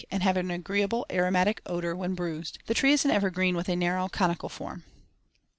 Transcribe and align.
13, 0.09 0.09
and 0.15 0.23
have 0.23 0.35
an 0.35 0.49
agreeable 0.49 1.05
aromatic 1.11 1.61
odor 1.67 1.95
when 1.95 2.15
bruised. 2.15 2.57
The 2.65 2.73
tree 2.73 2.91
is 2.91 3.05
an 3.05 3.11
evergreen 3.11 3.55
with 3.55 3.69
a 3.69 3.75
narrow 3.75 4.07
conical 4.07 4.49
form. 4.49 4.83